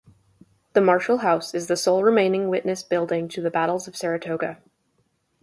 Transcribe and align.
The 0.73 0.81
Marshall 0.81 1.19
House 1.19 1.53
is 1.53 1.67
the 1.67 1.75
sole 1.77 2.01
remaining 2.03 2.49
witness 2.49 2.81
building 2.81 3.27
to 3.29 3.39
the 3.39 3.51
Battles 3.51 3.87
of 3.87 3.95
Saratoga. 3.95 4.57